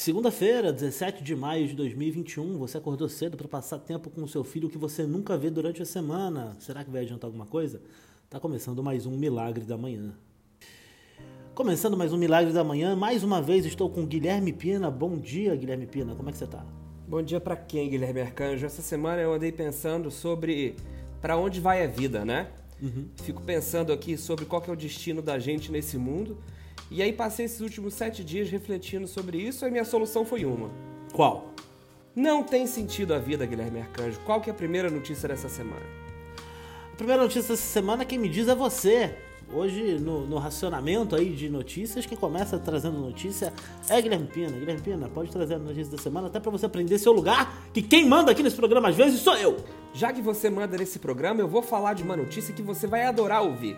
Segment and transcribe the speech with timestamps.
[0.00, 4.42] Segunda-feira, 17 de maio de 2021, você acordou cedo para passar tempo com o seu
[4.42, 6.56] filho que você nunca vê durante a semana.
[6.58, 7.82] Será que vai adiantar alguma coisa?
[8.30, 10.14] Tá começando mais um Milagre da Manhã.
[11.54, 14.90] Começando mais um Milagre da Manhã, mais uma vez estou com Guilherme Pina.
[14.90, 16.64] Bom dia, Guilherme Pina, como é que você tá?
[17.06, 18.64] Bom dia para quem, Guilherme Arcanjo?
[18.64, 20.76] Essa semana eu andei pensando sobre
[21.20, 22.48] para onde vai a vida, né?
[22.80, 23.06] Uhum.
[23.16, 26.38] Fico pensando aqui sobre qual é o destino da gente nesse mundo
[26.90, 30.70] e aí passei esses últimos sete dias refletindo sobre isso e minha solução foi uma.
[31.12, 31.54] Qual?
[32.14, 34.18] Não tem sentido a vida, Guilherme Arcanjo.
[34.26, 35.86] Qual que é a primeira notícia dessa semana?
[36.92, 39.14] A primeira notícia dessa semana quem me diz é você.
[39.52, 43.52] Hoje, no, no, racionamento aí de notícias, quem começa trazendo notícia
[43.88, 44.50] é Guilherme Pina.
[44.50, 47.82] Guilherme Pina, pode trazer a notícia da semana, até para você aprender seu lugar, que
[47.82, 49.56] quem manda aqui nesse programa às vezes sou eu.
[49.92, 53.04] Já que você manda nesse programa, eu vou falar de uma notícia que você vai
[53.04, 53.76] adorar ouvir.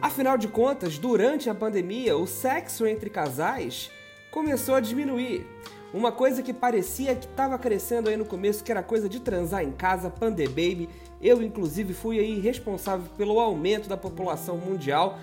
[0.00, 3.90] Afinal de contas, durante a pandemia, o sexo entre casais
[4.30, 5.46] começou a diminuir.
[5.92, 9.64] Uma coisa que parecia que estava crescendo aí no começo, que era coisa de transar
[9.64, 10.88] em casa, baby.
[11.20, 15.18] Eu, inclusive, fui aí responsável pelo aumento da população mundial.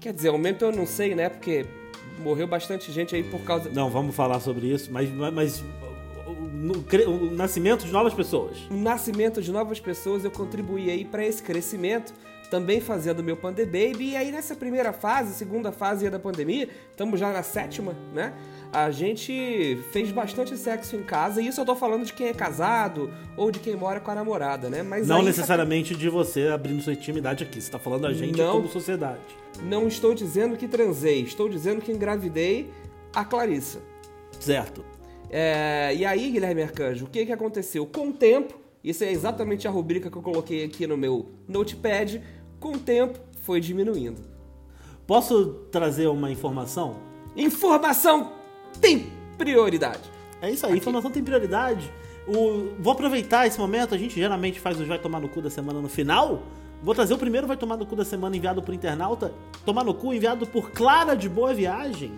[0.00, 1.28] Quer dizer, aumento eu não sei, né?
[1.28, 1.66] Porque
[2.18, 3.68] morreu bastante gente aí por causa.
[3.68, 5.62] Não, vamos falar sobre isso, mas, mas
[6.26, 8.56] o, nascimento de novas pessoas.
[8.70, 12.14] O nascimento de novas pessoas eu contribuí aí para esse crescimento
[12.50, 14.10] também fazendo meu Pande Baby.
[14.10, 18.32] E aí nessa primeira fase, segunda fase da pandemia, estamos já na sétima, né?
[18.72, 22.34] A gente fez bastante sexo em casa, e isso eu tô falando de quem é
[22.34, 24.82] casado ou de quem mora com a namorada, né?
[24.82, 26.00] Mas não necessariamente tá...
[26.00, 29.20] de você abrindo sua intimidade aqui, você tá falando da gente não, como sociedade.
[29.62, 32.70] Não estou dizendo que transei, estou dizendo que engravidei
[33.14, 33.80] a Clarissa.
[34.38, 34.84] Certo.
[35.30, 37.86] É, e aí, Guilherme Arcanjo, o que, que aconteceu?
[37.86, 42.22] Com o tempo, isso é exatamente a rubrica que eu coloquei aqui no meu notepad,
[42.58, 44.20] com o tempo foi diminuindo.
[45.06, 46.96] Posso trazer uma informação?
[47.36, 48.32] Informação
[48.80, 50.10] tem prioridade.
[50.42, 50.80] É isso aí, Aqui.
[50.80, 51.90] informação tem prioridade.
[52.26, 55.50] O, vou aproveitar esse momento, a gente geralmente faz os Vai Tomar no Cu da
[55.50, 56.42] semana no final.
[56.82, 59.32] Vou trazer o primeiro Vai Tomar no Cu da semana enviado por internauta.
[59.64, 62.12] Tomar no Cu enviado por Clara de Boa Viagem.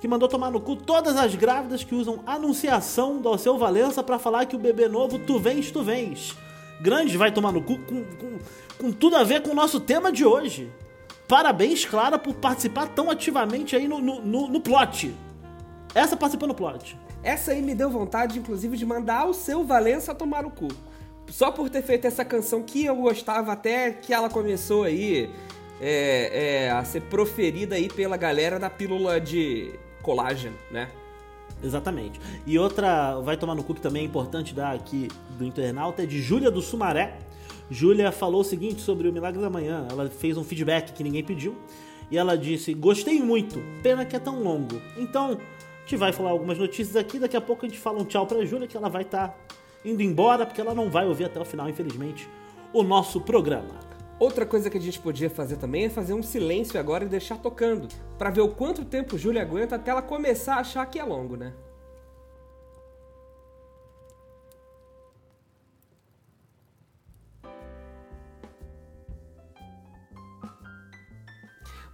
[0.00, 4.18] Que mandou tomar no cu todas as grávidas que usam anunciação do Alceu Valença para
[4.18, 6.36] falar que o bebê novo tu vens, tu vens
[6.80, 8.38] grande vai tomar no cu com, com,
[8.78, 10.70] com tudo a ver com o nosso tema de hoje.
[11.28, 15.14] Parabéns, Clara, por participar tão ativamente aí no, no, no, no plot.
[15.94, 16.98] Essa participou no plot.
[17.22, 20.68] Essa aí me deu vontade, inclusive, de mandar o seu Valença tomar no cu.
[21.28, 25.30] Só por ter feito essa canção que eu gostava até que ela começou aí
[25.80, 29.72] é, é, a ser proferida aí pela galera da pílula de
[30.02, 30.88] colágeno, né?
[31.62, 32.20] Exatamente.
[32.46, 35.08] E outra, vai tomar no cu que também é importante dar aqui
[35.38, 37.18] do internauta, é de Júlia do Sumaré.
[37.70, 39.86] Júlia falou o seguinte sobre o Milagre da Manhã.
[39.90, 41.56] Ela fez um feedback que ninguém pediu.
[42.10, 44.80] E ela disse: Gostei muito, pena que é tão longo.
[44.96, 47.18] Então, a gente vai falar algumas notícias aqui.
[47.18, 49.34] Daqui a pouco a gente fala um tchau pra Júlia, que ela vai estar tá
[49.84, 52.28] indo embora, porque ela não vai ouvir até o final, infelizmente,
[52.72, 53.91] o nosso programa.
[54.22, 57.38] Outra coisa que a gente podia fazer também é fazer um silêncio agora e deixar
[57.38, 61.02] tocando, para ver o quanto tempo Júlia aguenta até ela começar a achar que é
[61.02, 61.52] longo, né?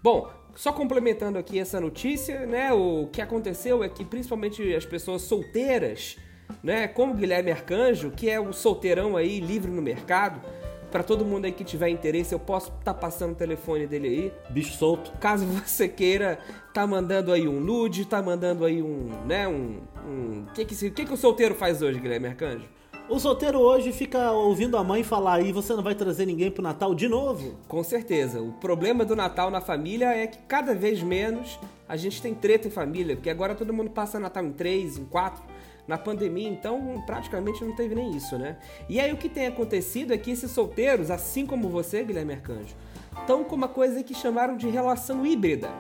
[0.02, 2.74] Bom, só complementando aqui essa notícia, né?
[2.74, 6.18] O que aconteceu é que principalmente as pessoas solteiras,
[6.62, 10.42] né, como Guilherme Arcanjo, que é o solteirão aí livre no mercado,
[10.90, 14.08] para todo mundo aí que tiver interesse, eu posso estar tá passando o telefone dele
[14.08, 14.32] aí.
[14.50, 15.12] Bicho solto.
[15.18, 16.38] Caso você queira,
[16.72, 19.78] tá mandando aí um nude, tá mandando aí um, né, um...
[20.06, 20.46] um...
[20.48, 22.64] O que que, que que o solteiro faz hoje, Guilherme Arcanjo?
[23.08, 26.62] O solteiro hoje fica ouvindo a mãe falar aí, você não vai trazer ninguém pro
[26.62, 27.56] Natal de novo?
[27.66, 28.42] Com certeza.
[28.42, 32.68] O problema do Natal na família é que cada vez menos a gente tem treta
[32.68, 35.42] em família, porque agora todo mundo passa Natal em três, em quatro.
[35.88, 38.58] Na pandemia, então, praticamente não teve nem isso, né?
[38.90, 42.76] E aí o que tem acontecido é que esses solteiros, assim como você, Guilherme Arcanjo,
[43.18, 45.70] estão com uma coisa que chamaram de relação híbrida,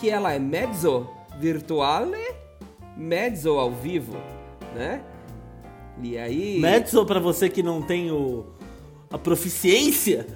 [0.00, 2.18] que ela é mezzo virtuale,
[2.96, 4.16] mezzo ao vivo,
[4.74, 5.00] né?
[6.02, 6.58] E aí...
[6.58, 8.44] Mezzo, para você que não tem o,
[9.08, 10.26] a proficiência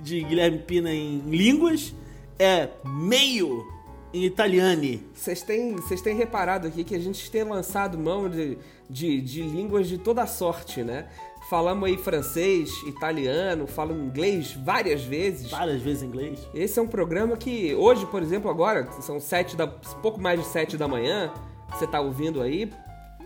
[0.00, 1.92] de Guilherme Pina em línguas,
[2.38, 3.66] é meio
[4.12, 5.06] em italiane.
[5.14, 9.88] Vocês têm, têm reparado aqui que a gente tem lançado mão de, de, de línguas
[9.88, 11.08] de toda sorte, né?
[11.48, 15.50] Falamos aí francês, italiano, falo inglês várias vezes.
[15.50, 16.38] Várias vezes inglês.
[16.54, 20.46] Esse é um programa que hoje, por exemplo, agora, são sete da, pouco mais de
[20.46, 21.30] sete da manhã,
[21.70, 22.70] você está ouvindo aí,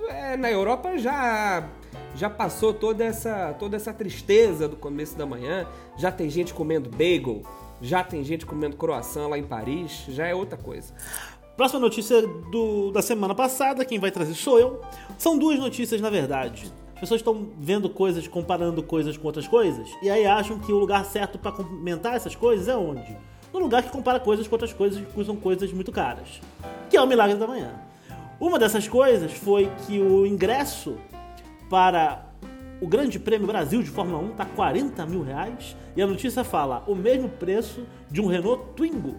[0.09, 1.69] é, na Europa já
[2.15, 5.67] já passou toda essa toda essa tristeza do começo da manhã,
[5.97, 7.43] já tem gente comendo bagel,
[7.81, 10.93] já tem gente comendo croissant lá em Paris, já é outra coisa.
[11.57, 14.81] Próxima notícia do, da semana passada, quem vai trazer sou eu.
[15.17, 16.71] São duas notícias, na verdade.
[16.95, 20.79] As pessoas estão vendo coisas, comparando coisas com outras coisas, e aí acham que o
[20.79, 23.17] lugar certo para comentar essas coisas é onde?
[23.53, 26.41] No lugar que compara coisas com outras coisas que custam coisas muito caras.
[26.91, 27.73] Que é o Milagre da Manhã.
[28.39, 30.99] Uma dessas coisas foi que o ingresso
[31.71, 32.26] para
[32.81, 36.85] o Grande Prêmio Brasil de Fórmula 1 está 40 mil reais e a notícia fala
[36.87, 39.17] o mesmo preço de um Renault Twingo.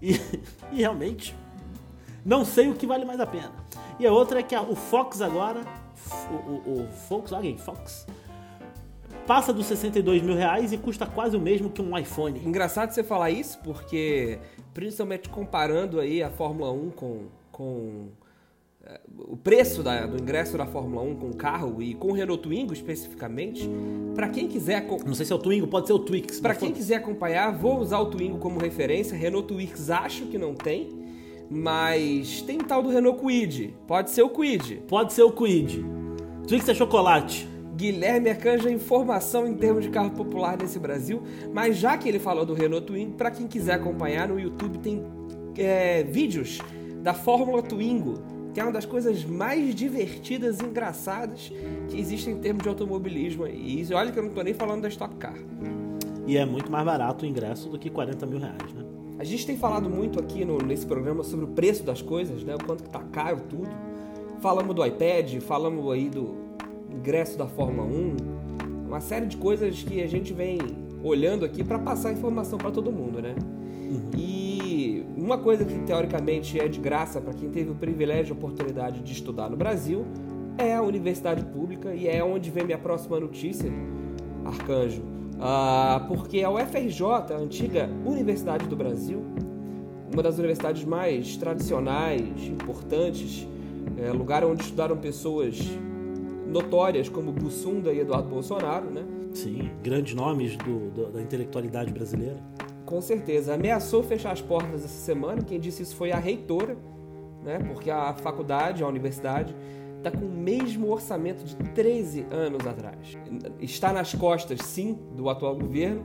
[0.00, 0.20] E,
[0.72, 1.34] e realmente,
[2.24, 3.52] não sei o que vale mais a pena.
[3.98, 5.60] E a outra é que a, o Fox agora,
[6.30, 8.06] o, o, o Volkswagen Fox,
[9.26, 12.40] passa dos 62 mil reais e custa quase o mesmo que um iPhone.
[12.44, 14.38] Engraçado você falar isso, porque
[14.74, 18.08] principalmente comparando aí a Fórmula 1 com, com
[19.16, 22.42] o preço da, do ingresso da Fórmula 1 com o carro e com o Renault
[22.42, 23.68] Twingo especificamente,
[24.14, 24.86] para quem quiser...
[25.06, 26.40] Não sei se é o Twingo, pode ser o Twix.
[26.40, 29.16] Para quem quiser acompanhar, vou usar o Twingo como referência.
[29.16, 30.88] Renault Twix acho que não tem,
[31.50, 33.74] mas tem tal do Renault Kwid.
[33.86, 34.82] Pode ser o Kwid.
[34.88, 35.84] Pode ser o Kwid.
[36.46, 37.48] Twix é chocolate.
[37.74, 41.22] Guilherme arcanja informação em termos de carro popular nesse Brasil,
[41.52, 45.02] mas já que ele falou do Renault Twingo, para quem quiser acompanhar no YouTube tem
[45.56, 46.58] é, vídeos
[47.02, 48.14] da Fórmula Twingo
[48.52, 51.52] que é uma das coisas mais divertidas e engraçadas
[51.88, 53.46] que existem em termos de automobilismo.
[53.46, 55.36] E olha que eu não estou nem falando da Stock Car.
[56.26, 58.84] E é muito mais barato o ingresso do que 40 mil reais, né?
[59.18, 62.54] A gente tem falado muito aqui no, nesse programa sobre o preço das coisas, né?
[62.54, 63.68] O quanto está caro tudo.
[64.40, 66.34] Falamos do iPad, falamos aí do
[66.90, 68.16] ingresso da Fórmula 1,
[68.86, 70.58] uma série de coisas que a gente vem
[71.02, 73.34] olhando aqui para passar informação para todo mundo, né?
[73.90, 74.10] Uhum.
[74.16, 74.41] E
[75.22, 79.00] uma coisa que teoricamente é de graça para quem teve o privilégio e a oportunidade
[79.00, 80.04] de estudar no Brasil
[80.58, 83.70] é a universidade pública e é onde vem minha próxima notícia,
[84.44, 85.00] Arcanjo.
[85.00, 89.22] Uh, porque a UFRJ, a antiga Universidade do Brasil,
[90.12, 93.46] uma das universidades mais tradicionais, importantes,
[93.96, 95.58] é, lugar onde estudaram pessoas
[96.48, 99.04] notórias como Bussunda e Eduardo Bolsonaro, né?
[99.32, 102.36] Sim, grandes nomes do, do, da intelectualidade brasileira.
[102.86, 103.54] Com certeza.
[103.54, 105.42] Ameaçou fechar as portas essa semana.
[105.42, 106.76] Quem disse isso foi a reitora,
[107.42, 107.58] né?
[107.58, 109.54] Porque a faculdade, a universidade,
[109.98, 113.16] está com o mesmo orçamento de 13 anos atrás.
[113.60, 116.02] Está nas costas, sim, do atual governo.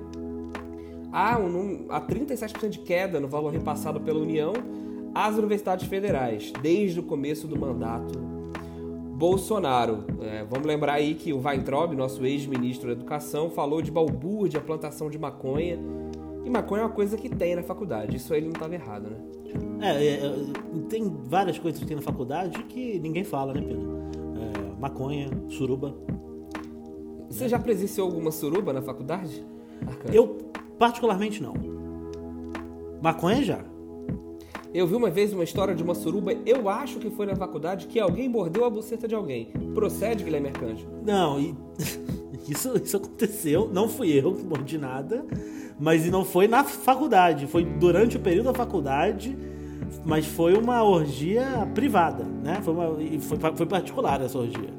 [1.12, 4.54] Há, um, há 37% de queda no valor repassado pela União
[5.16, 8.20] às universidades federais, desde o começo do mandato
[9.18, 10.06] Bolsonaro.
[10.22, 15.10] É, vamos lembrar aí que o Weintraub, nosso ex-ministro da Educação, falou de balbúrdia, plantação
[15.10, 15.80] de maconha
[16.48, 18.16] e maconha é uma coisa que tem na faculdade.
[18.16, 19.18] Isso aí ele não estava errado, né?
[19.82, 20.34] É, é, é,
[20.90, 24.00] tem várias coisas que tem na faculdade que ninguém fala, né, Pedro?
[24.38, 25.94] É, maconha, suruba.
[27.30, 29.46] Você já presenciou alguma suruba na faculdade?
[30.14, 30.38] Eu,
[30.80, 31.54] particularmente, não.
[33.02, 33.60] Maconha já.
[34.74, 37.88] Eu vi uma vez uma história de uma suruba, eu acho que foi na faculdade,
[37.88, 39.52] que alguém mordeu a buceta de alguém.
[39.74, 40.88] Procede, Guilherme Arcanjo?
[41.04, 41.54] Não, e...
[42.50, 43.70] isso, isso aconteceu.
[43.72, 45.26] Não fui eu que mordi nada.
[45.80, 49.38] Mas não foi na faculdade, foi durante o período da faculdade,
[50.04, 52.60] mas foi uma orgia privada, né?
[52.64, 54.70] Foi, uma, foi, foi particular essa orgia.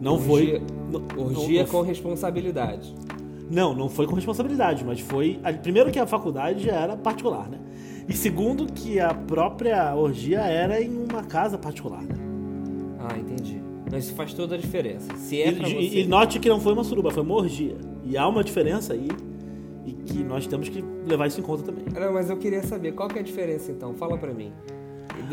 [0.00, 1.22] Não orgia, foi.
[1.22, 2.94] Orgia não, com responsabilidade.
[3.50, 5.38] Não, não foi com responsabilidade, mas foi.
[5.62, 7.58] Primeiro que a faculdade já era particular, né?
[8.08, 12.14] E segundo que a própria orgia era em uma casa particular, né?
[12.98, 13.62] Ah, entendi.
[13.92, 15.14] Mas isso faz toda a diferença.
[15.16, 16.00] Se é e, você...
[16.00, 17.76] e note que não foi uma suruba, foi uma orgia.
[18.02, 19.08] E há uma diferença aí
[19.84, 21.84] e que nós temos que levar isso em conta também.
[21.92, 23.92] Não, mas eu queria saber qual que é a diferença então.
[23.94, 24.50] Fala para mim.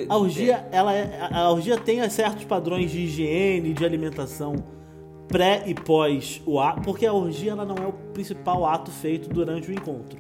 [0.10, 4.56] A orgia, ela é, a orgia tem certos padrões de higiene, de alimentação
[5.30, 9.30] pré e pós o ato, porque a orgia ela não é o principal ato feito
[9.30, 10.20] durante o encontro.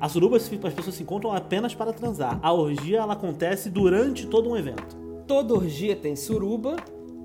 [0.00, 2.38] A suruba as pessoas se encontram apenas para transar.
[2.42, 4.96] A orgia ela acontece durante todo um evento.
[5.26, 6.76] Toda orgia tem suruba,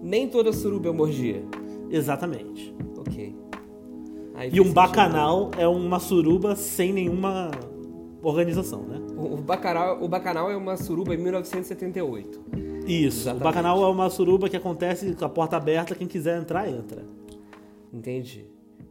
[0.05, 1.43] nem toda suruba é uma orgia.
[1.89, 2.73] Exatamente.
[2.95, 3.35] Ok.
[4.35, 7.49] Aí e um bacanal é uma suruba sem nenhuma
[8.21, 9.01] organização, né?
[9.17, 12.39] O, bacanal, o bacanal é uma suruba em 1978.
[12.85, 13.21] Isso.
[13.21, 13.41] Exatamente.
[13.41, 17.03] O bacanal é uma suruba que acontece com a porta aberta, quem quiser entrar, entra.
[17.91, 18.45] Entendi.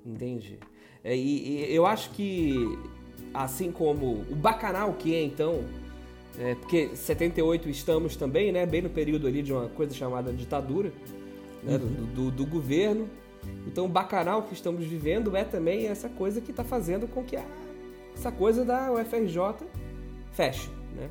[0.04, 0.59] Entendi.
[1.04, 2.76] É, e, e eu acho que,
[3.33, 5.62] assim como o bacanal que é, então...
[6.38, 8.66] É, porque 78 estamos também, né?
[8.66, 10.92] Bem no período ali de uma coisa chamada ditadura
[11.62, 11.78] né, uhum.
[11.78, 13.08] do, do, do governo.
[13.66, 17.36] Então, o bacanal que estamos vivendo é também essa coisa que está fazendo com que
[17.36, 17.44] a,
[18.14, 19.66] essa coisa da UFRJ
[20.32, 21.10] feche, né?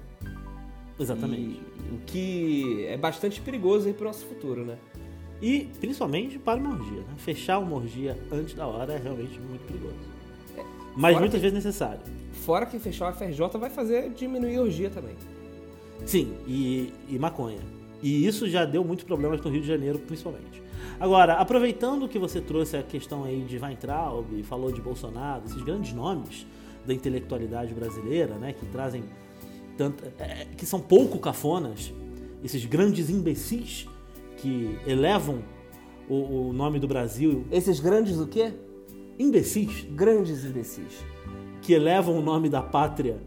[1.00, 1.42] Exatamente.
[1.42, 4.78] E, o que é bastante perigoso para o nosso futuro, né?
[5.42, 7.00] E principalmente para uma orgia.
[7.00, 7.14] Né?
[7.18, 9.96] Fechar uma orgia antes da hora é realmente muito perigoso.
[10.94, 12.02] É, Mas muitas que, vezes necessário.
[12.32, 15.16] Fora que fechar o UFRJ vai fazer diminuir a orgia também.
[16.06, 17.60] Sim, e, e maconha.
[18.02, 20.62] E isso já deu muitos problemas no Rio de Janeiro, principalmente.
[21.00, 25.94] Agora, aproveitando que você trouxe a questão aí de Weintraub, falou de Bolsonaro, esses grandes
[25.94, 26.46] nomes
[26.86, 29.04] da intelectualidade brasileira, né, que trazem
[29.78, 31.94] tanto, é, que são pouco cafonas,
[32.44, 33.88] esses grandes imbecis
[34.38, 35.42] que elevam
[36.10, 37.46] o, o nome do Brasil.
[37.50, 38.54] Esses grandes o quê?
[39.20, 39.86] Imbecis.
[39.92, 41.06] Grandes imbecis.
[41.62, 43.18] Que elevam o nome da pátria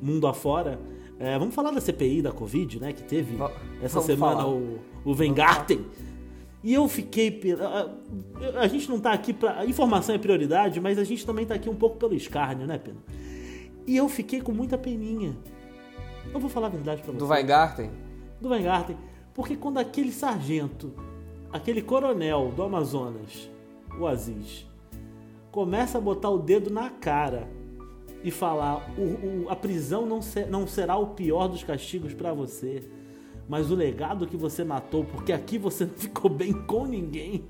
[0.00, 0.78] mundo afora.
[1.18, 2.92] É, vamos falar da CPI da Covid, né?
[2.92, 3.36] Que teve
[3.82, 4.48] essa semana falar.
[4.48, 5.84] o, o Vengarten.
[6.62, 7.40] E eu fiquei.
[7.60, 9.60] A, a- gente não tá aqui pra.
[9.60, 12.78] A informação é prioridade, mas a gente também tá aqui um pouco pelo escárnio, né,
[12.78, 12.98] Pena?
[13.86, 15.36] E eu fiquei com muita peninha.
[16.32, 17.18] Eu vou falar a verdade pra você.
[17.18, 17.90] Do Weingarten?
[18.40, 18.96] do Weingarten,
[19.34, 20.92] porque quando aquele sargento,
[21.52, 23.50] aquele coronel do Amazonas,
[23.98, 24.64] o Aziz,
[25.50, 27.48] começa a botar o dedo na cara
[28.22, 32.32] e falar o, o- a prisão não, se- não será o pior dos castigos pra
[32.32, 32.82] você,
[33.48, 37.44] mas o legado que você matou, porque aqui você não ficou bem com ninguém.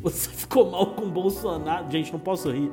[0.00, 1.90] Você ficou mal com Bolsonaro.
[1.90, 2.70] Gente, não posso rir.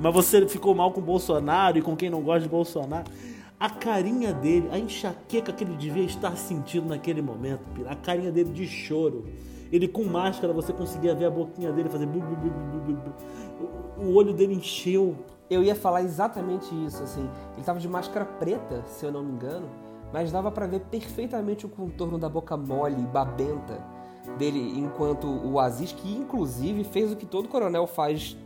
[0.00, 3.10] Mas você ficou mal com Bolsonaro e com quem não gosta de Bolsonaro.
[3.58, 8.50] A carinha dele, a enxaqueca que ele devia estar sentindo naquele momento, a carinha dele
[8.50, 9.24] de choro.
[9.72, 12.06] Ele com máscara, você conseguia ver a boquinha dele fazer.
[12.06, 14.02] bu, bu, bu, bu, bu.
[14.02, 15.16] O- olho dele encheu.
[15.48, 17.28] Eu ia falar exatamente isso, assim.
[17.54, 19.68] Ele tava de máscara preta, se eu não me engano,
[20.12, 23.78] mas dava pra ver perfeitamente o contorno da boca mole e babenta
[24.38, 28.36] dele, enquanto o Aziz, que inclusive fez o que todo coronel faz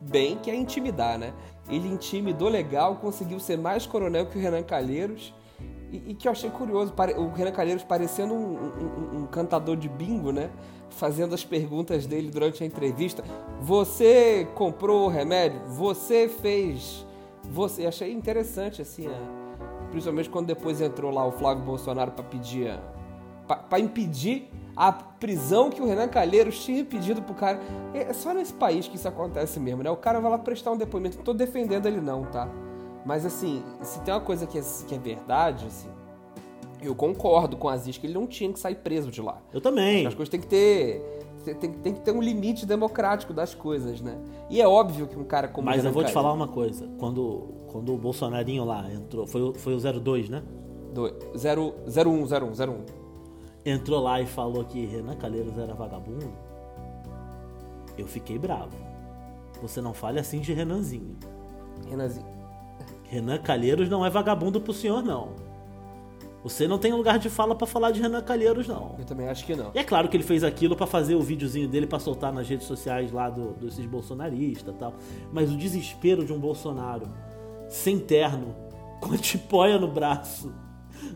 [0.00, 1.32] bem, que é intimidar, né?
[1.68, 5.34] Ele intimidou legal, conseguiu ser mais coronel que o Renan Calheiros.
[5.92, 9.88] E, e que eu achei curioso, o Renan Calheiros parecendo um, um- um- cantador de
[9.88, 10.50] bingo, né?
[10.90, 13.22] Fazendo as perguntas dele durante a entrevista.
[13.60, 15.60] Você comprou o remédio?
[15.68, 17.06] Você fez?
[17.44, 22.78] Você achei interessante assim, a- principalmente quando depois entrou lá o Flávio Bolsonaro para pedir,
[23.46, 27.60] para impedir a prisão que o Renan Calheiros tinha pedido pro cara.
[27.94, 29.90] É só nesse país que isso acontece mesmo, né?
[29.90, 31.16] O cara vai lá prestar um depoimento.
[31.16, 32.48] Não tô defendendo ele não, tá?
[33.06, 35.88] Mas assim, se tem uma coisa que é, que é verdade, assim,
[36.82, 39.38] eu concordo com a Aziz que ele não tinha que sair preso de lá.
[39.52, 40.06] Eu também.
[40.06, 41.00] As coisas têm que ter.
[41.44, 44.18] Tem, tem- tem que ter um limite democrático das coisas, né?
[44.50, 46.88] E é óbvio que um cara como Mas eu vou te falar uma coisa.
[46.98, 50.42] Quando, quando o Bolsonarinho lá entrou, foi, o- foi o 02, né?
[50.92, 52.84] Do, zero, zero um, zero um, zero um.
[53.64, 56.28] Entrou lá e falou que Renan Calheiros era vagabundo.
[57.96, 58.76] Eu fiquei bravo.
[59.62, 61.16] Você não fale assim de Renanzinho.
[61.88, 62.26] Renanzinho.
[63.08, 65.30] Renan Calheiros não é vagabundo pro senhor, não.
[66.42, 68.94] Você não tem lugar de fala pra falar de Renan Calheiros, não.
[68.98, 69.72] Eu também acho que não.
[69.74, 72.48] E é claro que ele fez aquilo pra fazer o videozinho dele pra soltar nas
[72.48, 74.94] redes sociais lá do, desses bolsonaristas e tal.
[75.32, 77.08] Mas o desespero de um Bolsonaro
[77.68, 78.54] sem terno,
[79.02, 80.52] com a tipóia no braço,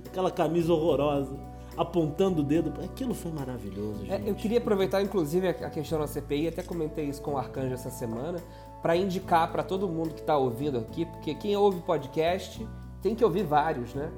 [0.05, 1.39] aquela camisa horrorosa,
[1.77, 4.29] apontando o dedo, aquilo foi maravilhoso, É, gente.
[4.29, 7.89] eu queria aproveitar, inclusive, a questão da CPI, até comentei isso com o Arcanjo essa
[7.89, 8.39] semana,
[8.83, 12.67] para indicar para todo mundo que está ouvindo aqui, porque quem ouve podcast
[13.03, 14.11] tem que ouvir vários, né?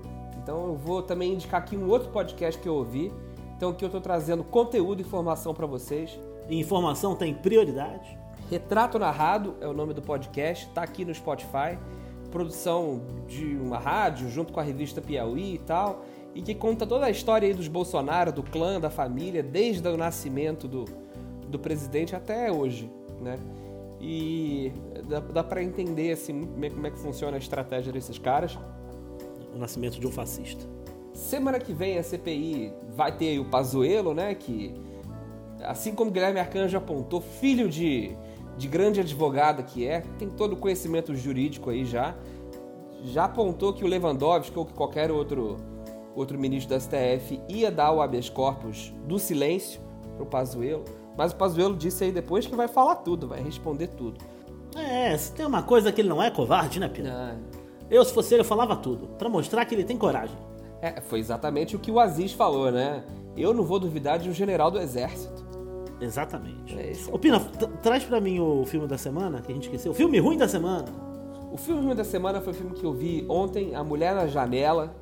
[0.42, 3.12] Então eu vou também indicar aqui um outro podcast que eu ouvi.
[3.56, 6.18] Então aqui eu estou trazendo conteúdo e informação para vocês.
[6.48, 8.18] E informação tem prioridade?
[8.50, 11.78] Retrato Narrado é o nome do podcast, tá aqui no Spotify.
[12.30, 16.04] Produção de uma rádio junto com a revista Piauí e tal.
[16.34, 19.96] E que conta toda a história aí dos Bolsonaro, do clã, da família, desde o
[19.96, 20.86] nascimento do,
[21.46, 22.90] do presidente até hoje,
[23.20, 23.38] né?
[24.04, 24.72] E
[25.08, 28.58] dá, dá para entender assim muito como é que funciona a estratégia desses caras.
[29.54, 30.66] O nascimento de um fascista.
[31.14, 34.34] Semana que vem a CPI vai ter aí o Pazuello, né?
[34.34, 34.74] Que,
[35.62, 38.16] assim como Guilherme Arcanjo apontou, filho de,
[38.56, 42.16] de grande advogada que é, tem todo o conhecimento jurídico aí já.
[43.04, 45.56] Já apontou que o Lewandowski ou que qualquer outro,
[46.14, 49.80] outro ministro da STF ia dar o habeas corpus do silêncio
[50.16, 50.84] pro Pazuello.
[51.16, 54.18] Mas o Pazuello disse aí depois que vai falar tudo, vai responder tudo.
[54.76, 57.12] É, se tem uma coisa que ele não é covarde, né, Pina?
[57.12, 57.58] Ah,
[57.90, 60.36] Eu, se fosse ele, eu falava tudo, pra mostrar que ele tem coragem.
[60.80, 63.04] É, foi exatamente o que o Aziz falou, né?
[63.36, 65.42] Eu não vou duvidar de um general do exército.
[66.00, 66.76] Exatamente.
[66.76, 67.38] É, é Pina,
[67.82, 69.92] traz pra mim o filme da semana, que a gente esqueceu.
[69.92, 70.86] O filme ruim da semana.
[71.52, 74.94] O filme da semana foi o filme que eu vi ontem, A Mulher na Janela,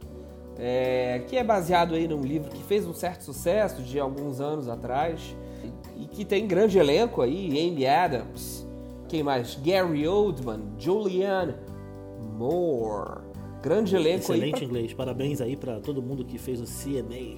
[0.58, 4.68] é, que é baseado aí num livro que fez um certo sucesso de alguns anos
[4.68, 5.34] atrás
[5.96, 8.66] e, que tem grande elenco aí, Amy Adams,
[9.08, 9.54] quem mais?
[9.56, 11.54] Gary Oldman, Julianne
[12.36, 13.20] Moore.
[13.62, 14.38] Grande elenco aí.
[14.38, 14.92] Excelente pra- inglês.
[14.94, 17.36] Parabéns aí pra todo mundo que fez o CNA.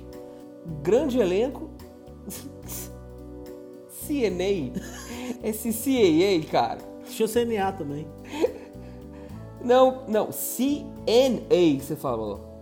[0.83, 1.71] grande elenco.
[3.89, 4.73] CNA.
[5.43, 6.79] Esse CAA, cara.
[7.09, 8.07] Tinha o CNA também.
[9.65, 12.61] Não, não, CNA você falou.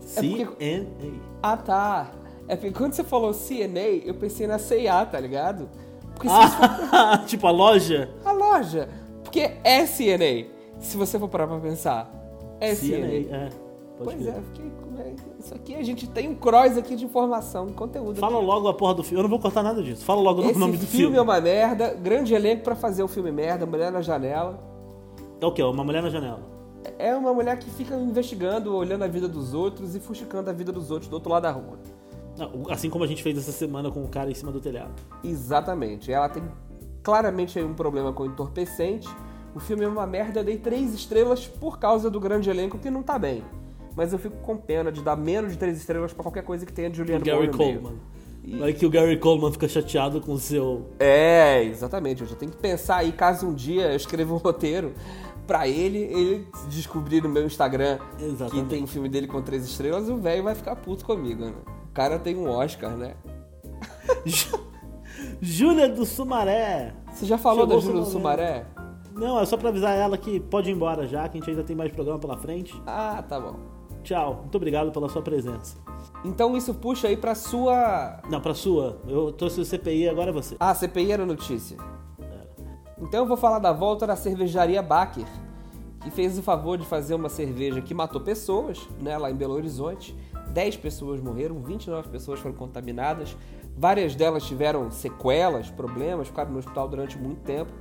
[0.00, 0.86] CNA.
[1.42, 2.10] Ah, tá.
[2.48, 5.68] É porque quando você falou CNA, eu pensei na C&A, tá ligado?
[6.14, 8.10] Porque se você for- Ah, tipo a loja?
[8.24, 8.88] a loja.
[9.22, 10.46] Porque é CNA,
[10.78, 12.10] se você for parar pra pensar.
[12.60, 13.34] É CNA.
[13.34, 13.48] É.
[13.98, 14.28] Pode Pois crer.
[14.34, 18.18] é, fiquei é, isso aqui a gente tem um cross aqui de informação, de conteúdo.
[18.18, 18.46] Fala aqui.
[18.46, 19.18] logo a porra do filme.
[19.18, 20.04] Eu não vou cortar nada disso.
[20.04, 21.16] Fala logo Esse o nome do filme, filme.
[21.16, 24.58] é uma merda, grande elenco pra fazer o filme merda, Mulher na Janela.
[25.40, 25.62] É o quê?
[25.62, 26.40] Uma mulher na janela.
[26.98, 30.70] É uma mulher que fica investigando, olhando a vida dos outros e fuxicando a vida
[30.72, 31.78] dos outros do outro lado da rua.
[32.70, 34.92] Assim como a gente fez essa semana com o cara em cima do telhado.
[35.22, 36.10] Exatamente.
[36.10, 36.42] Ela tem
[37.02, 39.08] claramente um problema com entorpecente.
[39.54, 42.90] O filme é uma merda, eu dei três estrelas por causa do grande elenco que
[42.90, 43.44] não tá bem.
[43.94, 46.72] Mas eu fico com pena de dar menos de três estrelas pra qualquer coisa que
[46.72, 47.80] tenha de Juliana Gary Moore meio.
[47.80, 47.98] Coleman.
[48.58, 50.86] Vai que o Gary Coleman fica chateado com o seu.
[50.98, 52.22] É, exatamente.
[52.22, 54.92] Eu já tenho que pensar aí, caso um dia eu escreva um roteiro
[55.46, 58.68] pra ele, ele descobrir no meu Instagram que Exatamente.
[58.68, 61.52] tem um filme dele com três estrelas, o velho vai ficar puto comigo, né?
[61.94, 63.14] O cara tem um Oscar, né?
[65.40, 66.92] Júlia do Sumaré.
[67.12, 68.66] Você já falou Chegou da Júlia do Sumaré?
[69.14, 71.62] Não, é só pra avisar ela que pode ir embora já, que a gente ainda
[71.62, 72.74] tem mais programa pela frente.
[72.84, 73.60] Ah, tá bom.
[74.02, 74.38] Tchau.
[74.40, 75.76] Muito obrigado pela sua presença.
[76.24, 78.18] Então isso puxa aí pra sua.
[78.28, 79.00] Não, pra sua.
[79.06, 80.56] Eu trouxe o CPI, agora é você.
[80.58, 81.76] Ah, CPI era notícia.
[82.98, 85.26] Então eu vou falar da volta da cervejaria Baker,
[86.02, 89.54] que fez o favor de fazer uma cerveja que matou pessoas, né, lá em Belo
[89.54, 90.12] Horizonte.
[90.54, 93.36] 10 pessoas morreram, 29 pessoas foram contaminadas.
[93.76, 97.72] Várias delas tiveram sequelas, problemas, ficaram no hospital durante muito tempo.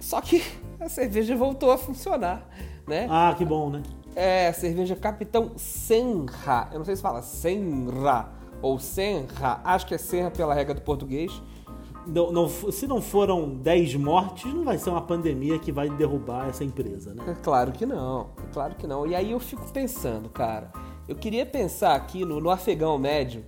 [0.00, 0.42] Só que
[0.80, 2.48] a cerveja voltou a funcionar,
[2.86, 3.06] né?
[3.08, 3.82] Ah, que bom, né?
[4.16, 6.68] É a cerveja Capitão Senra.
[6.72, 8.28] Eu não sei se fala Senra
[8.60, 9.60] ou Senra.
[9.64, 11.40] Acho que é Senra pela regra do português.
[12.04, 16.48] Não, não- se não foram 10 mortes, não vai ser uma pandemia que vai derrubar
[16.48, 17.22] essa empresa, né?
[17.28, 19.06] É claro que não, é claro que não.
[19.06, 20.72] E aí eu fico pensando, cara,
[21.12, 23.44] eu queria pensar aqui no, no afegão médio,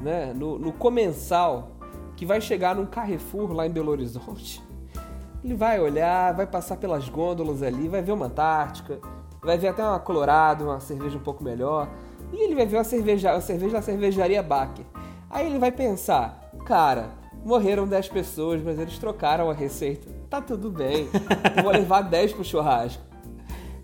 [0.00, 1.72] né, no, no comensal
[2.16, 4.62] que vai chegar num Carrefour lá em Belo Horizonte.
[5.42, 9.00] Ele vai olhar, vai passar pelas gôndolas ali, vai ver uma Antártica,
[9.42, 11.88] vai ver até uma Colorado, uma cerveja um pouco melhor,
[12.32, 14.84] e ele vai ver uma cerveja, a cerveja da cervejaria Baker.
[15.30, 17.10] Aí ele vai pensar, cara,
[17.44, 20.08] morreram 10 pessoas, mas eles trocaram a receita.
[20.28, 21.08] Tá tudo bem,
[21.62, 23.07] vou levar 10 pro churrasco.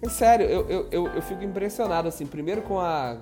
[0.05, 3.17] É sério, eu, eu, eu, eu fico impressionado, assim, primeiro com a,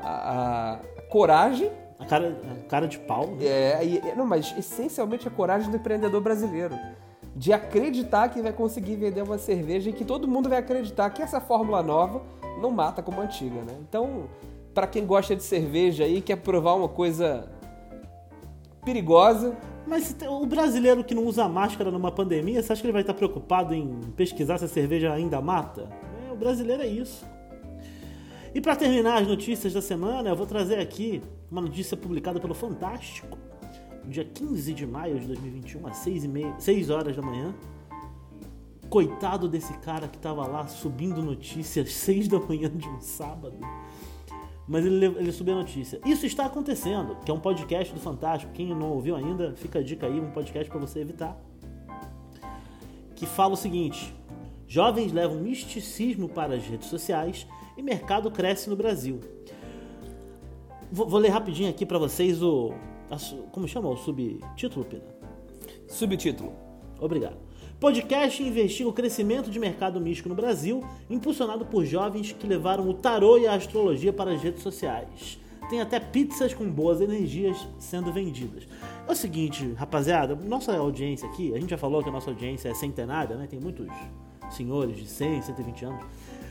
[0.00, 3.44] a, a coragem, A cara, a cara de pau, né?
[3.44, 6.78] é, e- não, mas essencialmente a coragem do empreendedor brasileiro.
[7.34, 11.22] De acreditar que vai conseguir vender uma cerveja e que todo mundo vai acreditar que
[11.22, 12.22] essa fórmula nova
[12.60, 13.74] não mata como a antiga, né?
[13.80, 14.28] Então,
[14.74, 17.48] pra quem gosta de cerveja aí, quer provar uma coisa
[18.84, 19.56] perigosa,
[19.86, 23.14] Mas o brasileiro que não usa máscara numa pandemia, você acha que ele vai estar
[23.14, 25.88] preocupado em pesquisar se a cerveja ainda mata?
[26.42, 27.24] Brasileiro é isso.
[28.52, 32.52] E para terminar as notícias da semana, eu vou trazer aqui uma notícia publicada pelo
[32.52, 33.38] Fantástico,
[34.04, 37.54] dia 15 de maio de 2021, às 6, e meia, 6 horas da manhã.
[38.90, 43.56] Coitado desse cara que tava lá subindo notícias às 6 da manhã de um sábado.
[44.66, 46.00] Mas ele, ele subiu a notícia.
[46.04, 48.52] Isso está acontecendo, que é um podcast do Fantástico.
[48.52, 51.40] Quem não ouviu ainda, fica a dica aí, um podcast para você evitar.
[53.14, 54.14] Que fala o seguinte:
[54.72, 59.20] jovens levam misticismo para as redes sociais e mercado cresce no Brasil.
[60.90, 62.72] Vou, vou ler rapidinho aqui para vocês o.
[63.10, 63.16] a
[63.50, 65.02] como chama o subtítulo, Pina?
[65.86, 66.54] subtítulo.
[66.98, 67.36] Obrigado.
[67.78, 72.94] Podcast investiga o crescimento de mercado místico no Brasil, impulsionado por jovens que levaram o
[72.94, 75.38] tarô e a astrologia para as redes sociais.
[75.68, 78.66] Tem até pizzas com boas energias sendo vendidas.
[79.06, 82.70] É o seguinte, rapaziada, nossa audiência aqui, a gente já falou que a nossa audiência
[82.70, 83.46] é centenária, né?
[83.46, 83.86] Tem muitos
[84.54, 86.04] senhores de 100, 120 anos,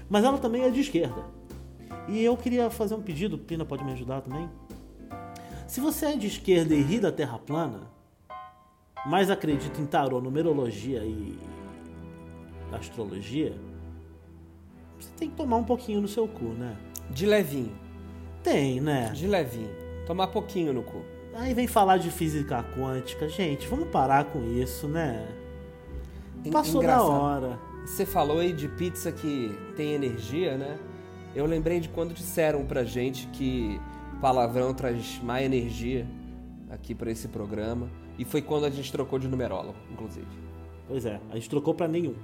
[0.09, 1.23] mas ela também é de esquerda.
[2.07, 4.49] E eu queria fazer um pedido, Pina pode me ajudar também.
[5.67, 7.81] Se você é de esquerda e ri da Terra plana,
[9.05, 11.37] mas acredita em tarô, numerologia e
[12.71, 13.53] astrologia,
[14.99, 16.75] você tem que tomar um pouquinho no seu cu, né?
[17.09, 17.73] De levinho,
[18.43, 19.11] Tem, né?
[19.13, 19.69] de levinho.
[20.05, 21.01] Tomar pouquinho no cu.
[21.33, 23.27] Aí vem falar de física quântica.
[23.29, 25.27] Gente, vamos parar com isso, né?
[26.51, 27.11] Passou da Engraçado.
[27.11, 27.59] hora.
[27.85, 30.79] Você falou aí de pizza que tem energia, né?
[31.35, 33.79] Eu lembrei de quando disseram pra gente que
[34.21, 36.07] palavrão traz má energia
[36.69, 37.89] aqui pra esse programa.
[38.17, 40.27] E foi quando a gente trocou de numerólogo, inclusive.
[40.87, 42.15] Pois é, a gente trocou pra nenhum.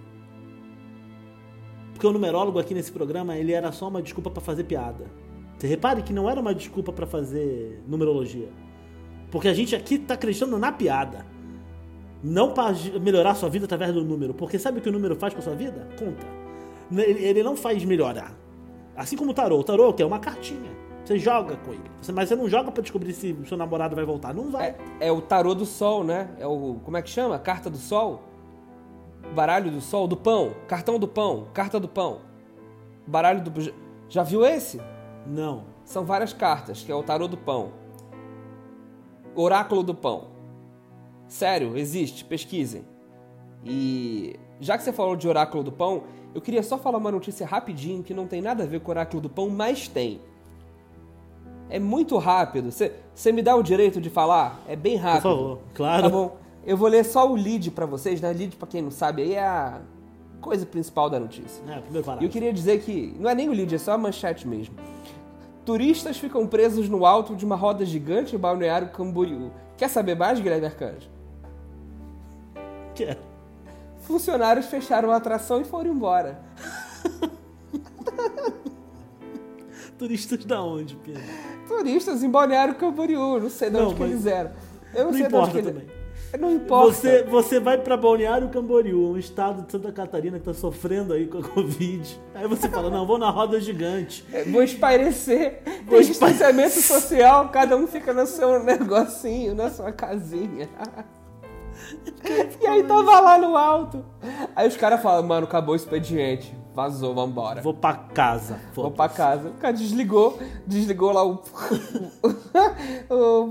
[1.94, 5.06] Porque o numerólogo aqui nesse programa, ele era só uma desculpa pra fazer piada.
[5.58, 8.50] Você repare que não era uma desculpa pra fazer numerologia.
[9.32, 11.26] Porque a gente aqui tá acreditando na piada.
[12.24, 14.34] Não pra melhorar a sua vida através do número.
[14.34, 15.88] Porque sabe o que o número faz com a sua vida?
[16.00, 16.26] Conta.
[17.02, 18.34] Ele não faz melhorar.
[18.96, 19.60] Assim como o tarô.
[19.60, 20.72] O tarô que é uma cartinha.
[21.06, 21.84] Você joga com ele.
[22.02, 24.34] Você- mas você não joga pra descobrir se o seu namorado vai voltar.
[24.34, 24.76] Não vai.
[25.00, 26.30] É, é o tarô do sol, né?
[26.40, 26.80] É o.
[26.84, 27.38] Como é que chama?
[27.40, 28.24] Carta do sol?
[29.36, 30.54] Baralho do sol, do pão.
[30.68, 31.48] Cartão do pão.
[31.54, 32.20] Carta do pão.
[33.06, 33.62] Baralho do.
[33.62, 33.72] já-
[34.10, 34.82] Já viu esse?
[35.26, 35.66] Não.
[35.86, 37.72] São várias cartas, que é o tarô do pão.
[39.36, 40.30] Oráculo do pão.
[41.28, 42.84] Sério, existe, pesquisem.
[43.66, 47.46] E já que você falou de oráculo do pão, eu queria só falar uma notícia
[47.46, 50.22] rapidinho que não tem nada a ver com o oráculo do pão, mas tem.
[51.70, 52.70] É muito rápido.
[52.72, 54.62] Você me dá o direito de falar?
[54.68, 55.24] É bem rápido.
[55.24, 55.60] Por favor.
[55.74, 56.04] Claro.
[56.04, 56.38] Tá bom.
[56.66, 58.32] Eu vou ler só o lead pra vocês, né?
[58.32, 59.82] Lead, pra quem não sabe, aí é a
[60.40, 61.62] coisa principal da notícia.
[61.64, 62.32] É, primeiro E eu parágrafo.
[62.32, 64.76] queria dizer que não é nem o lead, é só a manchete mesmo.
[65.66, 69.52] Turistas ficam presos no alto de uma roda gigante em Balneário Camboriú.
[69.78, 71.10] Quer saber mais, Guilherme Arcanjo?
[72.98, 73.18] Que é.
[74.02, 76.40] Funcionários fecharam a atração e foram embora.
[80.00, 81.20] Turistas da onde, Pina?
[81.68, 84.52] Turistas em Balneário Camboriú, não sei de Não, onde mas eles eram.
[84.96, 85.88] Eu não, Não importa também.
[86.40, 86.92] Não importa.
[86.92, 91.28] Você, você vai pra Balneário Camboriú, um estado de Santa Catarina que tá sofrendo aí
[91.28, 92.20] com a Covid.
[92.34, 94.26] Aí você fala, não, vou na roda gigante.
[94.34, 95.62] É, Vou espairecer.
[95.86, 100.68] Vou Tem distanciamento social, cada um fica no seu negocinho, na sua casinha.
[102.62, 104.04] E aí tava lá no alto.
[104.56, 106.56] Aí os caras falam, mano, acabou o expediente.
[106.74, 107.62] Vazou, vambora.
[107.62, 108.60] Vou pra casa.
[108.74, 109.50] Vou pra casa.
[109.50, 110.38] O cara desligou,
[110.68, 111.42] desligou lá o.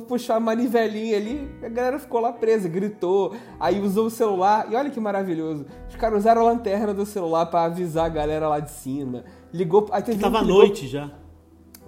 [0.09, 4.67] puxou a manivelinha ali, a galera ficou lá presa, gritou, aí usou o celular.
[4.71, 5.67] E olha que maravilhoso.
[5.89, 9.25] Os caras usaram a lanterna do celular pra avisar a galera lá de cima.
[9.53, 9.89] Ligou.
[9.91, 11.11] Aí teve um Tava à ligou- noite já.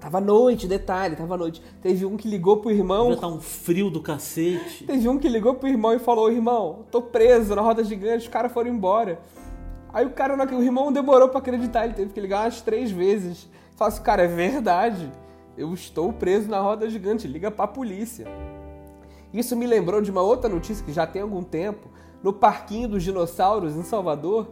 [0.01, 1.61] Tava noite, detalhe, tava noite.
[1.83, 3.13] Teve um que ligou pro irmão.
[3.13, 4.85] Já tá um frio do cacete.
[4.85, 8.29] Teve um que ligou pro irmão e falou: Irmão, tô preso na roda gigante, os
[8.29, 9.21] caras foram embora.
[9.93, 13.49] Aí o cara, o irmão demorou pra acreditar, ele teve que ligar umas três vezes.
[13.77, 15.11] Fala assim: Cara, é verdade.
[15.57, 18.27] Eu estou preso na roda gigante, liga pra polícia.
[19.33, 21.89] Isso me lembrou de uma outra notícia que já tem algum tempo,
[22.23, 24.49] no Parquinho dos Dinossauros, em Salvador,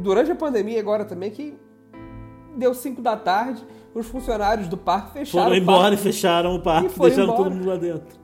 [0.00, 1.58] durante a pandemia agora também, que
[2.56, 3.66] deu 5 da tarde,
[3.98, 6.88] os funcionários do parque fecharam Foram embora e fecharam o parque.
[6.88, 7.50] Foi Deixaram embora.
[7.50, 8.18] todo mundo lá dentro.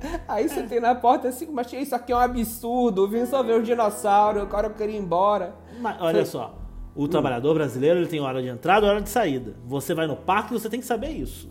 [0.26, 3.42] Aí você tem na porta assim, mas isso aqui é um absurdo, eu vim só
[3.42, 5.54] ver os dinossauros, agora eu queria ir embora.
[5.78, 6.54] Mas, olha só,
[6.94, 9.54] o trabalhador brasileiro ele tem hora de entrada e hora de saída.
[9.66, 11.50] Você vai no parque, você tem que saber isso.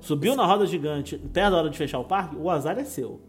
[0.00, 3.20] Subiu na roda gigante, perto da hora de fechar o parque, o azar é seu.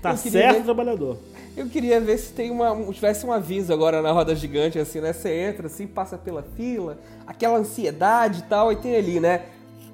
[0.00, 1.18] Tá certo, ver- trabalhador.
[1.56, 5.00] Eu queria ver se tem uma, um- tivesse um aviso agora na roda gigante, assim,
[5.00, 5.12] né?
[5.12, 9.42] Você entra, assim, passa pela fila, aquela ansiedade e tal, e tem ali, né?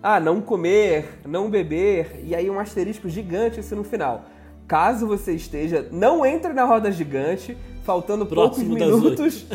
[0.02, 4.24] Ah, não comer, não beber, e aí um asterisco gigante assim no final.
[4.66, 9.46] Caso você esteja, não entre na roda gigante, faltando Próximo poucos minutos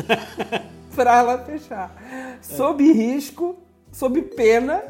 [0.96, 1.94] pra ela fechar.
[2.40, 3.56] Sob risco,
[3.92, 4.82] sob pena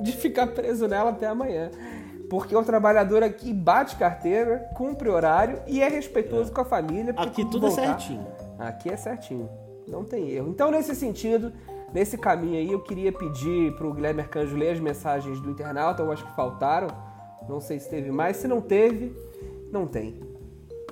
[0.00, 1.70] de ficar preso nela até amanhã.
[2.32, 7.12] Porque o trabalhador aqui bate carteira, cumpre horário e é respeitoso com a família.
[7.14, 8.26] Aqui tudo é voltar- certinho.
[8.58, 9.50] Aqui é certinho.
[9.86, 10.48] Não tem erro.
[10.48, 11.52] Então, nesse sentido,
[11.92, 16.00] nesse caminho aí, eu queria pedir pro Guilherme Arcanjo ler as mensagens do internauta.
[16.00, 16.88] Eu acho que faltaram.
[17.46, 18.38] Não sei se teve mais.
[18.38, 19.14] Se não teve,
[19.70, 20.18] não tem.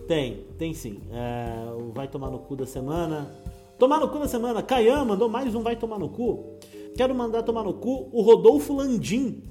[0.06, 1.00] Tem, tem sim.
[1.10, 3.30] É, o Vai Tomar no Cu da semana.
[3.78, 4.62] Tomar no cu da semana.
[4.62, 6.58] Caian mandou mais um Vai Tomar no Cu.
[6.94, 9.42] Quero mandar tomar no cu o Rodolfo Landim,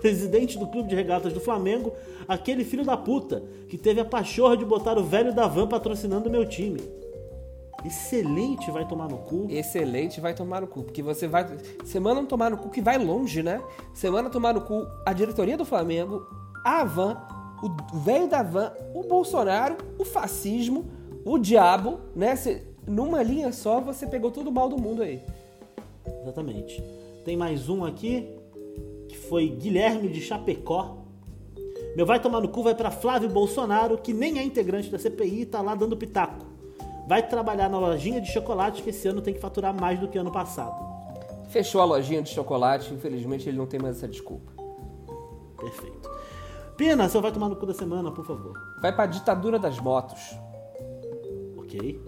[0.00, 1.92] presidente do Clube de Regatas do Flamengo,
[2.26, 6.28] aquele filho da puta que teve a pachorra de botar o velho da van patrocinando
[6.28, 6.80] o meu time.
[7.84, 9.46] Excelente Vai Tomar no Cu.
[9.50, 10.84] Excelente, vai tomar no cu.
[10.84, 11.46] Porque você vai.
[11.84, 13.60] Semana tomar no cu que vai longe, né?
[13.92, 16.24] Semana tomar no cu a diretoria do Flamengo,
[16.64, 17.20] a Van,
[17.62, 20.84] o velho da Van, o Bolsonaro, o fascismo,
[21.24, 22.36] o diabo, né?
[22.36, 25.20] Cê- numa linha só, você pegou todo o mal do mundo aí.
[26.22, 26.82] Exatamente.
[27.24, 28.28] Tem mais um aqui,
[29.12, 30.96] que foi Guilherme de Chapecó.
[31.94, 35.42] Meu vai tomar no cu vai pra Flávio Bolsonaro, que nem é integrante da CPI
[35.42, 36.46] e tá lá dando pitaco.
[37.06, 40.16] Vai trabalhar na lojinha de chocolate que esse ano tem que faturar mais do que
[40.16, 40.74] ano passado.
[41.50, 44.50] Fechou a lojinha de chocolate, infelizmente ele não tem mais essa desculpa.
[45.58, 46.10] Perfeito.
[46.74, 48.58] Pina, seu vai tomar no cu da semana, por favor.
[48.80, 50.34] Vai pra ditadura das motos.
[51.58, 52.00] Ok.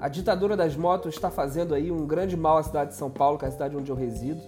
[0.00, 3.38] A ditadura das motos está fazendo aí um grande mal à cidade de São Paulo,
[3.38, 4.40] que é a cidade onde eu resido.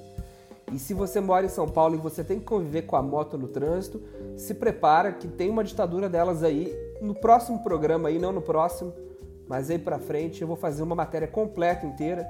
[0.73, 3.37] E se você mora em São Paulo e você tem que conviver com a moto
[3.37, 4.03] no trânsito,
[4.37, 8.93] se prepara que tem uma ditadura delas aí no próximo programa aí, não no próximo,
[9.47, 12.27] mas aí pra frente eu vou fazer uma matéria completa inteira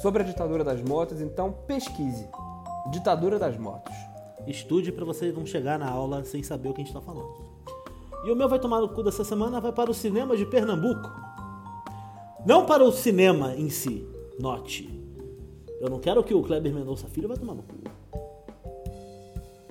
[0.00, 2.28] sobre a ditadura das motos, então pesquise.
[2.92, 3.94] Ditadura das motos.
[4.46, 7.50] Estude pra vocês não chegar na aula sem saber o que a gente tá falando.
[8.24, 11.10] E o meu vai tomar no cu dessa semana vai para o cinema de Pernambuco.
[12.46, 14.06] Não para o cinema em si,
[14.38, 14.99] note.
[15.80, 17.76] Eu não quero que o Kleber Mendonça Filho vai tomar no cu.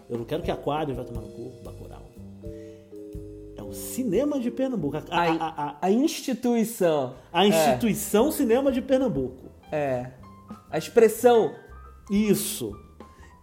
[0.10, 2.02] Eu não quero que Aquário vai tomar no cu, Bacurau.
[3.56, 4.98] É o cinema de Pernambuco.
[4.98, 7.14] A, a, a, a, A instituição.
[7.32, 9.52] a instituição Cinema de Pernambuco.
[9.72, 10.08] É.
[10.72, 11.54] A expressão.
[12.10, 12.76] Isso.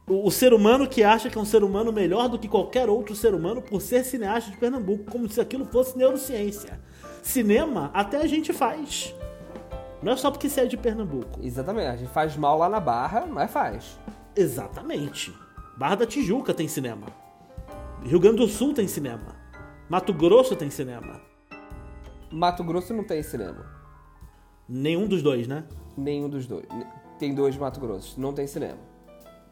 [0.09, 2.89] O, o ser humano que acha que é um ser humano melhor do que qualquer
[2.91, 6.81] outro ser humano por ser cineasta de Pernambuco, como se aquilo fosse neurociência.
[7.23, 9.15] Cinema até a gente faz.
[10.07, 11.41] Não é só porque você é de Pernambuco.
[11.43, 11.89] Exatamente.
[11.89, 13.99] A gente faz mal lá na barra, mas faz.
[14.37, 15.35] Exatamente.
[15.77, 17.09] Barra da Tijuca tem cinema.
[18.05, 19.35] Rio Grande do Sul tem cinema.
[19.89, 21.21] Mato Grosso tem cinema.
[22.31, 23.67] Mato Grosso não tem cinema.
[24.69, 25.65] Nenhum dos dois, né?
[25.97, 26.67] Nenhum dos dois.
[27.19, 28.17] Tem dois Mato Grossos.
[28.17, 28.79] Não tem cinema.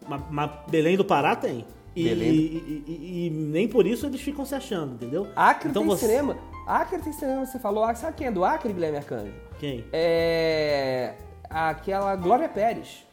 [0.08, 1.66] Mas, mas Belém do Pará tem.
[1.96, 5.26] E, Belém do- e- e- e nem por isso eles ficam se achando, entendeu?
[5.34, 6.36] Acre Então tem você- cinema.
[6.66, 7.84] Acre tem cinema, você falou.
[7.84, 9.32] Acre, sabe quem é do Acre, Guilherme Arcanjo?
[9.58, 9.84] Quem?
[9.92, 11.14] É.
[11.48, 13.06] Aquela Glória Pérez.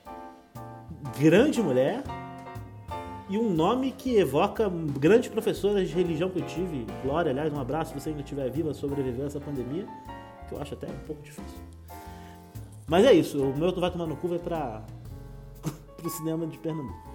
[1.20, 2.04] Grande mulher
[3.32, 6.86] e um nome que evoca grandes professoras de religião que eu tive.
[7.02, 9.88] Glória, aliás, um abraço se você ainda estiver viva, sobreviveu a essa pandemia,
[10.50, 11.60] que eu acho até um pouco difícil.
[12.88, 14.84] Mas é isso, o meu Tu Vai Tomar no Cu vai pra,
[15.96, 17.10] pro cinema de Pernambuco.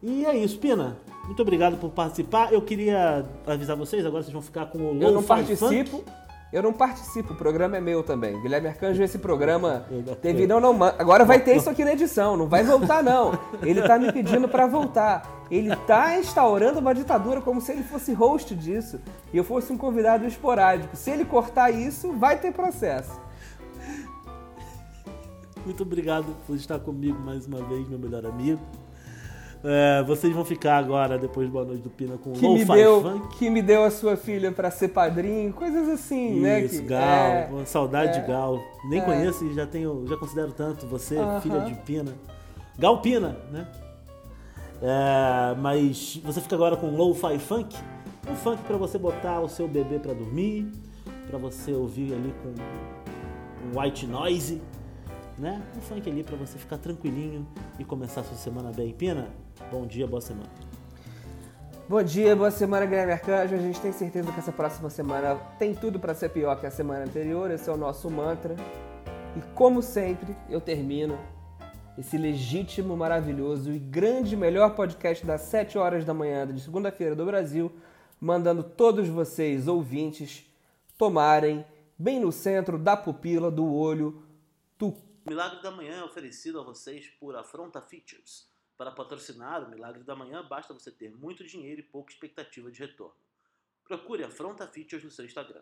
[0.00, 0.96] E é isso, Pina.
[1.24, 2.52] Muito obrigado por participar.
[2.52, 5.98] Eu queria avisar vocês, agora vocês vão ficar com o Eu não participo.
[5.98, 6.04] Funk.
[6.52, 8.40] Eu não participo, o programa é meu também.
[8.42, 9.86] Guilherme Arcanjo, esse programa
[10.20, 10.48] teve.
[10.48, 13.38] Não, não, agora vai ter isso aqui na edição, não vai voltar, não.
[13.62, 15.44] Ele tá me pedindo pra voltar.
[15.48, 19.00] Ele tá instaurando uma ditadura como se ele fosse host disso
[19.32, 20.96] e eu fosse um convidado esporádico.
[20.96, 23.20] Se ele cortar isso, vai ter processo.
[25.64, 28.60] Muito obrigado por estar comigo mais uma vez, meu melhor amigo.
[29.62, 33.02] É, vocês vão ficar agora, depois do Boa Noite do Pina, com o me, deu,
[33.02, 33.36] Funk.
[33.36, 36.62] que me deu a sua filha pra ser padrinho, coisas assim, né?
[36.62, 37.02] Isso, que- Gal.
[37.02, 38.58] é, saudade é, de Gal.
[38.88, 39.04] Nem é.
[39.04, 41.40] conheço e já tenho, já considero tanto você, Aham.
[41.42, 42.14] filha de Pina.
[42.78, 43.68] Gal Pina, né?
[44.82, 47.76] É, mas você fica agora com Lo-Fi Funk.
[48.30, 50.70] Um funk pra você botar o seu bebê pra dormir,
[51.28, 52.48] pra você ouvir ali com
[53.76, 54.62] um white noise,
[55.38, 55.60] né?
[55.76, 57.46] Um funk ali pra você ficar tranquilinho
[57.78, 58.92] e começar a sua semana bem.
[58.92, 59.28] Pina,
[59.70, 60.50] bom dia, boa semana.
[61.88, 63.54] Bom dia, boa semana, Guilherme Arcanjo.
[63.54, 66.70] A gente tem certeza que essa próxima semana tem tudo pra ser pior que a
[66.70, 67.50] semana anterior.
[67.50, 68.56] Esse é o nosso mantra.
[69.36, 71.18] E como sempre, eu termino
[71.96, 77.24] esse legítimo, maravilhoso e grande, melhor podcast das 7 horas da manhã de segunda-feira do
[77.24, 77.72] Brasil,
[78.20, 80.44] mandando todos vocês, ouvintes,
[80.98, 81.64] tomarem
[81.98, 84.22] bem no centro da pupila, do olho,
[84.78, 84.96] do O
[85.28, 88.49] Milagre da Manhã é oferecido a vocês por Afronta Features.
[88.80, 92.80] Para patrocinar o Milagre da Manhã, basta você ter muito dinheiro e pouca expectativa de
[92.80, 93.14] retorno.
[93.84, 95.60] Procure Afronta Features no seu Instagram.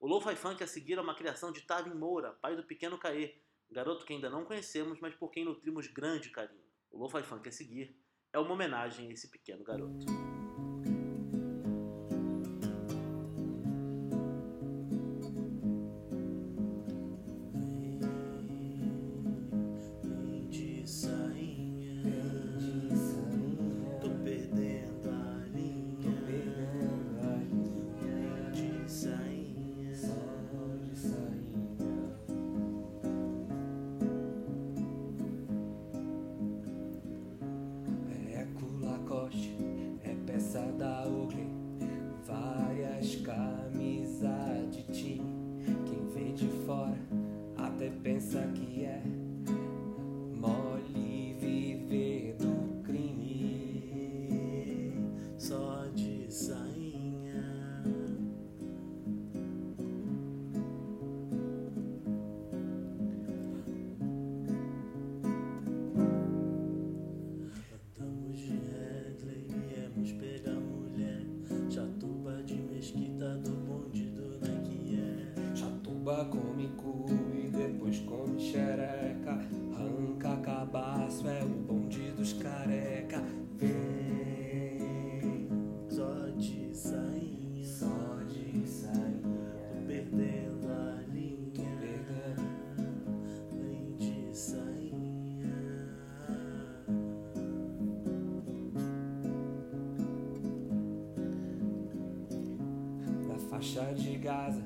[0.00, 3.36] O Lo-Fi Funk a seguir é uma criação de Tavin Moura, pai do pequeno Caê,
[3.70, 6.66] garoto que ainda não conhecemos, mas por quem nutrimos grande carinho.
[6.90, 7.96] O Lo-Fi Funk a seguir
[8.32, 10.04] é uma homenagem a esse pequeno garoto.
[103.66, 104.62] Faixa de Gaza,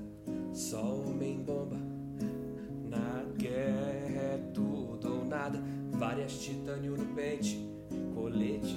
[0.52, 1.76] só homem bomba.
[2.88, 5.62] Na guerra é tudo ou nada.
[5.92, 7.58] Várias titânio no pente,
[8.14, 8.76] colete.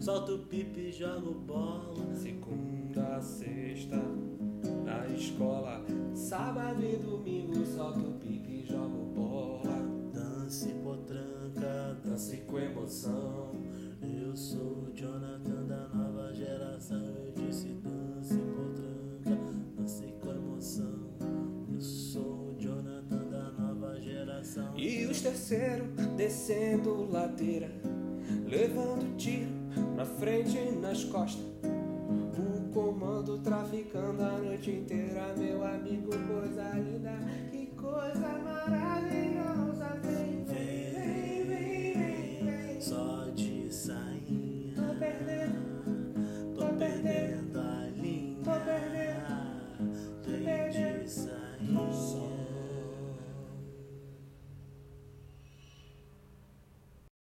[0.00, 2.14] Solto pipi, jogo bola.
[2.14, 3.96] Segunda, sexta,
[4.84, 5.84] na escola.
[6.14, 9.82] Sábado e domingo, solto pipi, jogo bola.
[10.12, 13.52] Dance potranca, Dance com emoção.
[14.02, 17.02] Eu sou o Jonathan da nova geração.
[17.02, 19.40] Eu disse dance potranca,
[19.76, 21.08] dance com emoção.
[21.72, 24.76] Eu sou o Jonathan da nova geração.
[24.76, 27.70] E os terceiros descendo ladeira,
[28.46, 29.50] levando tiro
[29.96, 31.44] na frente e nas costas.
[32.36, 37.18] O comando traficando a noite inteira, meu amigo, coisa linda,
[37.50, 39.34] que coisa maravilhosa.